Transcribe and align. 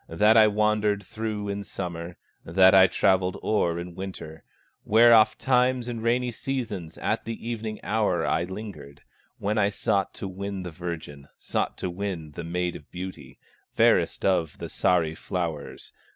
That 0.09 0.35
I 0.35 0.47
wandered 0.47 1.03
through 1.03 1.47
in 1.49 1.63
summer, 1.63 2.15
That 2.43 2.73
I 2.73 2.87
travelled 2.87 3.37
o'er 3.43 3.77
in 3.77 3.93
winter, 3.93 4.43
Where 4.83 5.13
ofttimes 5.13 5.87
in 5.87 6.01
rainy 6.01 6.31
seasons, 6.31 6.97
At 6.97 7.23
the 7.23 7.47
evening 7.47 7.79
hour 7.83 8.25
I 8.25 8.45
lingered, 8.45 9.03
When 9.37 9.59
I 9.59 9.69
sought 9.69 10.15
to 10.15 10.27
win 10.27 10.63
the 10.63 10.71
virgin, 10.71 11.27
Sought 11.37 11.77
to 11.77 11.91
win 11.91 12.31
the 12.31 12.43
Maid 12.43 12.75
of 12.75 12.89
Beauty, 12.89 13.37
Fairest 13.75 14.25
of 14.25 14.57
the 14.57 14.69
Sahri 14.69 15.15
flowers. 15.15 15.93